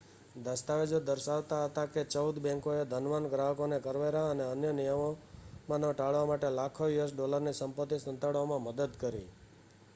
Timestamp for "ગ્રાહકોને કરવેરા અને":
3.27-4.43